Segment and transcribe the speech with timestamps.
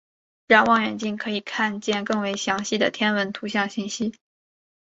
[0.47, 4.15] 让望远镜可以看见更为详细的天文图像信息。